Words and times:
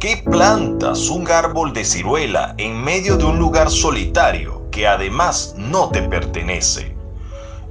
qué 0.00 0.16
plantas 0.16 1.10
un 1.10 1.30
árbol 1.30 1.74
de 1.74 1.84
ciruela 1.84 2.54
en 2.56 2.82
medio 2.82 3.18
de 3.18 3.24
un 3.26 3.38
lugar 3.38 3.70
solitario 3.70 4.62
que 4.70 4.86
además 4.86 5.54
no 5.58 5.90
te 5.90 6.00
pertenece? 6.00 6.96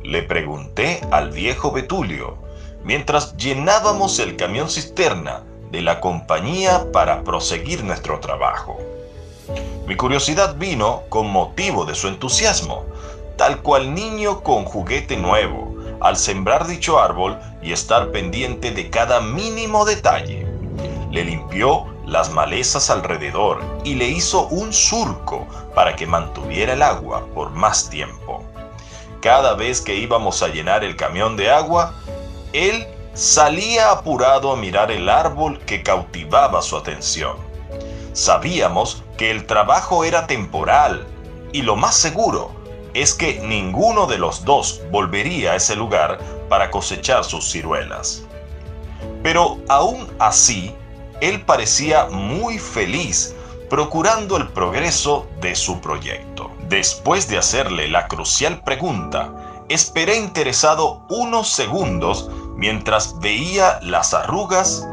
Le 0.03 0.21
pregunté 0.21 1.01
al 1.09 1.31
viejo 1.31 1.71
Betulio 1.71 2.37
mientras 2.83 3.35
llenábamos 3.35 4.19
el 4.19 4.35
camión 4.35 4.69
cisterna 4.69 5.41
de 5.71 5.81
la 5.81 5.99
compañía 5.99 6.91
para 6.93 7.23
proseguir 7.23 7.83
nuestro 7.83 8.19
trabajo. 8.19 8.77
Mi 9.87 9.95
curiosidad 9.95 10.55
vino 10.55 11.01
con 11.09 11.31
motivo 11.31 11.83
de 11.83 11.95
su 11.95 12.07
entusiasmo, 12.07 12.85
tal 13.37 13.63
cual 13.63 13.95
niño 13.95 14.41
con 14.41 14.65
juguete 14.65 15.17
nuevo, 15.17 15.75
al 15.99 16.15
sembrar 16.15 16.67
dicho 16.67 16.99
árbol 16.99 17.39
y 17.63 17.71
estar 17.71 18.11
pendiente 18.11 18.69
de 18.69 18.91
cada 18.91 19.19
mínimo 19.19 19.83
detalle. 19.83 20.45
Le 21.11 21.25
limpió 21.25 21.87
las 22.09 22.31
malezas 22.31 22.89
alrededor 22.89 23.61
y 23.83 23.95
le 23.95 24.07
hizo 24.07 24.47
un 24.47 24.73
surco 24.73 25.47
para 25.75 25.95
que 25.95 26.07
mantuviera 26.07 26.73
el 26.73 26.81
agua 26.81 27.25
por 27.35 27.51
más 27.51 27.89
tiempo. 27.89 28.43
Cada 29.21 29.53
vez 29.53 29.79
que 29.81 29.95
íbamos 29.95 30.41
a 30.41 30.47
llenar 30.47 30.83
el 30.83 30.95
camión 30.95 31.37
de 31.37 31.51
agua, 31.51 31.93
él 32.53 32.87
salía 33.13 33.91
apurado 33.91 34.51
a 34.51 34.55
mirar 34.55 34.91
el 34.91 35.07
árbol 35.07 35.59
que 35.59 35.83
cautivaba 35.83 36.61
su 36.61 36.77
atención. 36.77 37.37
Sabíamos 38.13 39.03
que 39.17 39.29
el 39.29 39.45
trabajo 39.45 40.03
era 40.03 40.25
temporal 40.25 41.05
y 41.51 41.61
lo 41.61 41.75
más 41.75 41.95
seguro 41.95 42.51
es 42.93 43.13
que 43.13 43.39
ninguno 43.41 44.07
de 44.07 44.17
los 44.17 44.45
dos 44.45 44.81
volvería 44.91 45.51
a 45.51 45.55
ese 45.55 45.75
lugar 45.75 46.17
para 46.49 46.71
cosechar 46.71 47.23
sus 47.23 47.51
ciruelas. 47.51 48.23
Pero 49.21 49.59
aún 49.67 50.07
así, 50.17 50.73
él 51.21 51.41
parecía 51.41 52.05
muy 52.05 52.59
feliz 52.59 53.35
procurando 53.69 54.37
el 54.37 54.47
progreso 54.49 55.27
de 55.41 55.55
su 55.55 55.79
proyecto. 55.79 56.51
Después 56.67 57.27
de 57.27 57.37
hacerle 57.37 57.87
la 57.87 58.07
crucial 58.07 58.61
pregunta, 58.63 59.63
esperé 59.69 60.17
interesado 60.17 61.05
unos 61.09 61.49
segundos 61.49 62.29
mientras 62.55 63.19
veía 63.19 63.79
las 63.81 64.13
arrugas 64.13 64.87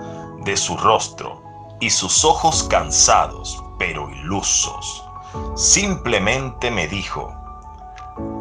de 0.45 0.57
su 0.57 0.77
rostro 0.77 1.43
y 1.81 1.91
sus 1.91 2.25
ojos 2.25 2.65
cansados 2.65 3.63
pero 3.79 4.09
ilusos. 4.11 5.05
Simplemente 5.55 6.71
me 6.71 6.89
dijo, 6.89 7.35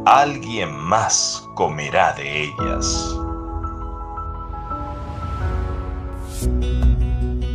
alguien 0.05 0.75
más 0.75 1.43
comerá 1.55 2.13
de 2.13 2.43
ellas. 2.43 3.15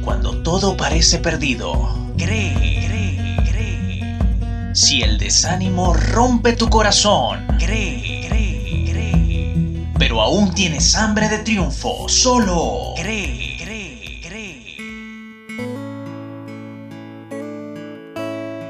Cuando 0.04 0.42
todo 0.42 0.76
parece 0.76 1.18
perdido, 1.18 1.94
cree, 2.16 2.54
cree, 2.86 3.36
cree. 3.50 4.74
Si 4.74 5.02
el 5.02 5.18
desánimo 5.18 5.92
rompe 5.94 6.54
tu 6.54 6.70
corazón, 6.70 7.46
cree, 7.58 8.26
cree, 8.28 8.84
cree. 8.90 9.86
Pero 9.98 10.22
aún 10.22 10.54
tienes 10.54 10.94
hambre 10.96 11.28
de 11.28 11.38
triunfo, 11.40 12.08
solo 12.08 12.94
cree, 12.96 13.58
cree, 13.62 14.20
cree. 14.22 14.76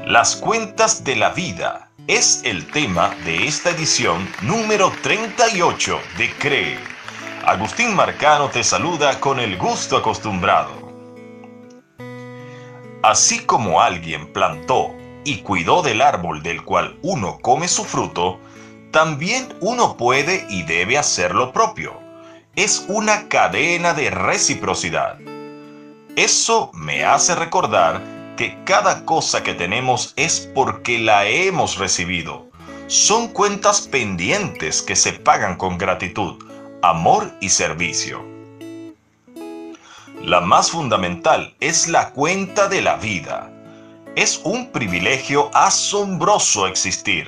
Las 0.05 0.35
cuentas 0.35 1.03
de 1.03 1.15
la 1.15 1.29
vida 1.29 1.91
es 2.07 2.41
el 2.43 2.65
tema 2.71 3.15
de 3.23 3.47
esta 3.47 3.69
edición 3.69 4.27
número 4.41 4.91
38 5.01 5.99
de 6.17 6.33
Cree. 6.33 6.77
Agustín 7.45 7.95
Marcano 7.95 8.49
te 8.49 8.63
saluda 8.63 9.19
con 9.19 9.39
el 9.39 9.57
gusto 9.57 9.95
acostumbrado. 9.95 10.80
Así 13.03 13.39
como 13.39 13.81
alguien 13.81 14.31
plantó 14.31 14.95
y 15.23 15.39
cuidó 15.39 15.81
del 15.81 16.01
árbol 16.01 16.43
del 16.43 16.63
cual 16.63 16.99
uno 17.01 17.39
come 17.41 17.67
su 17.67 17.83
fruto, 17.83 18.39
también 18.91 19.47
uno 19.59 19.97
puede 19.97 20.45
y 20.49 20.63
debe 20.63 20.97
hacer 20.97 21.33
lo 21.33 21.51
propio. 21.51 21.99
Es 22.55 22.85
una 22.89 23.27
cadena 23.27 23.93
de 23.93 24.11
reciprocidad. 24.11 25.17
Eso 26.15 26.69
me 26.73 27.03
hace 27.03 27.33
recordar 27.33 28.01
que 28.37 28.63
cada 28.65 29.05
cosa 29.05 29.41
que 29.41 29.55
tenemos 29.55 30.13
es 30.15 30.49
porque 30.53 30.99
la 30.99 31.25
hemos 31.25 31.77
recibido. 31.77 32.49
Son 32.87 33.29
cuentas 33.29 33.81
pendientes 33.81 34.81
que 34.81 34.95
se 34.95 35.13
pagan 35.13 35.55
con 35.55 35.77
gratitud, 35.77 36.43
amor 36.81 37.31
y 37.39 37.49
servicio. 37.49 38.30
La 40.23 40.39
más 40.39 40.69
fundamental 40.69 41.55
es 41.59 41.87
la 41.87 42.11
cuenta 42.11 42.67
de 42.67 42.83
la 42.83 42.95
vida. 42.97 43.51
Es 44.15 44.39
un 44.43 44.71
privilegio 44.71 45.49
asombroso 45.51 46.67
existir. 46.67 47.27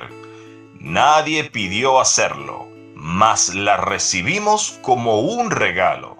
Nadie 0.78 1.42
pidió 1.42 2.00
hacerlo, 2.00 2.68
mas 2.94 3.52
la 3.52 3.78
recibimos 3.78 4.78
como 4.80 5.22
un 5.22 5.50
regalo. 5.50 6.18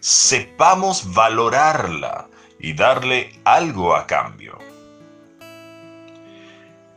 Sepamos 0.00 1.12
valorarla 1.12 2.28
y 2.58 2.72
darle 2.72 3.38
algo 3.44 3.94
a 3.94 4.06
cambio. 4.06 4.56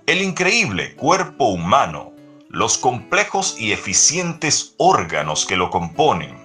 El 0.06 0.22
increíble 0.22 0.96
cuerpo 0.96 1.50
humano, 1.50 2.14
los 2.48 2.78
complejos 2.78 3.60
y 3.60 3.74
eficientes 3.74 4.76
órganos 4.78 5.46
que 5.46 5.58
lo 5.58 5.70
componen, 5.70 6.39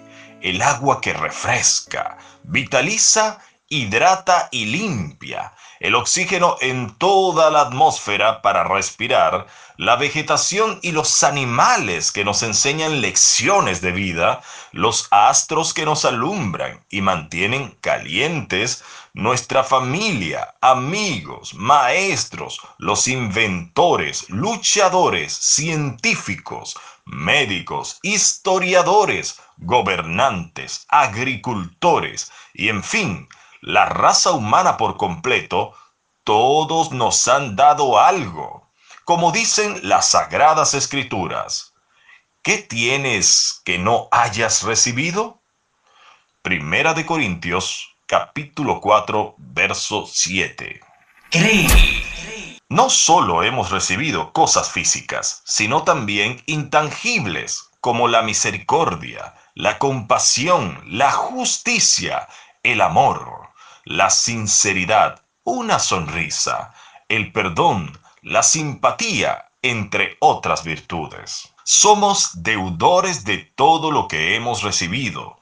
el 0.45 0.61
agua 0.61 1.01
que 1.01 1.15
refresca, 1.15 2.19
vitaliza, 2.43 3.39
hidrata 3.67 4.51
y 4.53 4.67
limpia, 4.67 5.55
el 5.81 5.95
oxígeno 5.95 6.59
en 6.61 6.97
toda 6.99 7.51
la 7.51 7.63
atmósfera 7.63 8.43
para 8.43 8.63
respirar, 8.63 9.47
la 9.79 9.97
vegetación 9.97 10.79
y 10.83 10.93
los 10.93 11.23
animales 11.23 12.13
que 12.13 12.25
nos 12.25 12.43
enseñan 12.43 13.01
lecciones 13.01 13.81
de 13.81 13.93
vida, 13.93 14.43
los 14.73 15.09
astros 15.11 15.73
que 15.73 15.87
nos 15.87 16.05
alumbran 16.05 16.85
y 16.91 17.01
mantienen 17.01 17.77
calientes, 17.81 18.85
nuestra 19.15 19.65
familia, 19.65 20.55
amigos, 20.61 21.55
maestros, 21.55 22.61
los 22.79 23.09
inventores, 23.09 24.29
luchadores, 24.29 25.33
científicos, 25.33 26.77
médicos, 27.05 27.99
historiadores, 28.03 29.41
gobernantes, 29.59 30.87
agricultores 30.89 32.33
y 32.53 32.69
en 32.69 32.83
fin, 32.83 33.29
la 33.61 33.87
raza 33.87 34.33
humana 34.33 34.77
por 34.77 34.97
completo, 34.97 35.75
todos 36.25 36.93
nos 36.93 37.29
han 37.29 37.57
dado 37.57 37.99
algo. 37.99 38.71
Como 39.05 39.33
dicen 39.33 39.81
las 39.83 40.11
sagradas 40.11 40.75
escrituras, 40.75 41.75
¿qué 42.43 42.59
tienes 42.59 43.61
que 43.65 43.79
no 43.79 44.09
hayas 44.11 44.63
recibido? 44.63 45.41
Primera 46.43 46.95
de 46.95 47.07
Corintios, 47.07 47.95
capítulo 48.07 48.81
4, 48.81 49.35
verso 49.39 50.07
7. 50.07 50.81
No 52.75 52.91
solo 52.91 53.45
hemos 53.45 53.71
recibido 53.71 54.33
cosas 54.33 54.69
físicas, 54.69 55.43
sino 55.45 55.85
también 55.85 56.43
intangibles, 56.47 57.71
como 57.81 58.09
la 58.09 58.23
misericordia, 58.23 59.37
la 59.55 59.79
compasión, 59.79 60.83
la 60.85 61.13
justicia, 61.13 62.27
el 62.65 62.81
amor, 62.81 63.49
la 63.85 64.11
sinceridad, 64.11 65.23
una 65.45 65.79
sonrisa, 65.79 66.75
el 67.09 67.31
perdón, 67.31 67.97
la 68.23 68.43
simpatía, 68.43 69.53
entre 69.63 70.17
otras 70.19 70.65
virtudes. 70.65 71.55
Somos 71.63 72.43
deudores 72.43 73.25
de 73.25 73.39
todo 73.55 73.93
lo 73.93 74.09
que 74.09 74.35
hemos 74.35 74.65
recibido, 74.65 75.39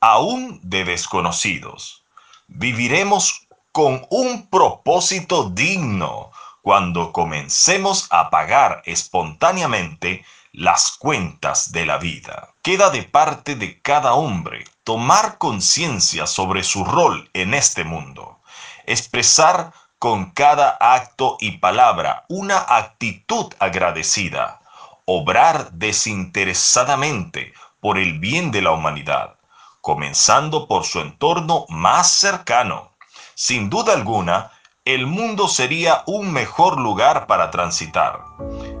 aún 0.00 0.60
de 0.62 0.84
desconocidos. 0.84 2.04
Viviremos 2.46 3.48
con 3.72 4.06
un 4.10 4.48
propósito 4.48 5.48
digno 5.48 6.30
cuando 6.64 7.12
comencemos 7.12 8.06
a 8.08 8.30
pagar 8.30 8.80
espontáneamente 8.86 10.24
las 10.50 10.92
cuentas 10.92 11.72
de 11.72 11.84
la 11.84 11.98
vida. 11.98 12.54
Queda 12.62 12.88
de 12.88 13.02
parte 13.02 13.54
de 13.54 13.82
cada 13.82 14.14
hombre 14.14 14.64
tomar 14.82 15.36
conciencia 15.36 16.26
sobre 16.26 16.62
su 16.62 16.82
rol 16.86 17.28
en 17.34 17.52
este 17.52 17.84
mundo, 17.84 18.38
expresar 18.86 19.74
con 19.98 20.30
cada 20.30 20.70
acto 20.80 21.36
y 21.38 21.58
palabra 21.58 22.24
una 22.30 22.64
actitud 22.66 23.52
agradecida, 23.58 24.62
obrar 25.04 25.70
desinteresadamente 25.72 27.52
por 27.78 27.98
el 27.98 28.18
bien 28.20 28.50
de 28.50 28.62
la 28.62 28.70
humanidad, 28.70 29.36
comenzando 29.82 30.66
por 30.66 30.84
su 30.86 31.00
entorno 31.00 31.66
más 31.68 32.10
cercano. 32.10 32.92
Sin 33.34 33.68
duda 33.68 33.92
alguna, 33.92 34.50
el 34.84 35.06
mundo 35.06 35.48
sería 35.48 36.02
un 36.04 36.30
mejor 36.30 36.78
lugar 36.78 37.26
para 37.26 37.50
transitar. 37.50 38.20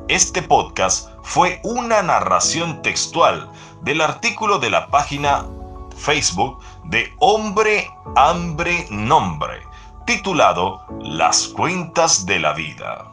Este 0.08 0.42
podcast 0.42 1.08
fue 1.22 1.60
una 1.64 2.02
narración 2.02 2.82
textual 2.82 3.50
del 3.80 4.02
artículo 4.02 4.58
de 4.58 4.68
la 4.68 4.88
página 4.88 5.46
Facebook 5.96 6.58
de 6.84 7.10
Hombre, 7.20 7.90
Hambre, 8.16 8.86
Nombre, 8.90 9.62
titulado 10.04 10.84
Las 11.00 11.48
cuentas 11.48 12.26
de 12.26 12.38
la 12.38 12.52
vida. 12.52 13.10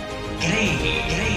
Cree, 0.41 0.75
cree. 1.07 1.30